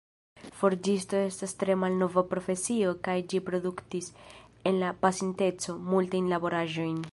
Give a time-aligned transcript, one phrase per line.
[0.59, 4.09] Forĝisto estas tre malnova profesio kaj ĝi produktis,
[4.71, 7.01] en la pasinteco, multajn laboraĵojn.